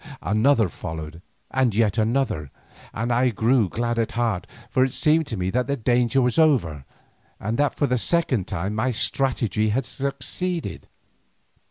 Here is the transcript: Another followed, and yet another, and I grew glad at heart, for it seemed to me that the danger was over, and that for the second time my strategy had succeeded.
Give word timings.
Another 0.23 0.67
followed, 0.67 1.21
and 1.51 1.75
yet 1.75 1.99
another, 1.99 2.49
and 2.91 3.13
I 3.13 3.29
grew 3.29 3.69
glad 3.69 3.99
at 3.99 4.13
heart, 4.13 4.47
for 4.67 4.83
it 4.83 4.93
seemed 4.93 5.27
to 5.27 5.37
me 5.37 5.51
that 5.51 5.67
the 5.67 5.77
danger 5.77 6.23
was 6.23 6.39
over, 6.39 6.85
and 7.39 7.55
that 7.59 7.75
for 7.75 7.85
the 7.85 7.99
second 7.99 8.47
time 8.47 8.73
my 8.73 8.89
strategy 8.89 9.69
had 9.69 9.85
succeeded. 9.85 10.87